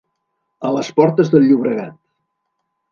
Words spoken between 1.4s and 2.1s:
Llobregat.